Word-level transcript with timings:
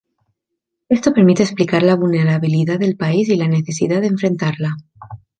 Esto 0.89 1.13
permite 1.13 1.43
explicar 1.43 1.83
la 1.83 1.93
vulnerabilidad 1.95 2.79
del 2.79 2.97
país 2.97 3.29
y 3.29 3.35
la 3.35 3.47
necesidad 3.47 4.01
de 4.01 4.07
enfrentarla. 4.07 4.77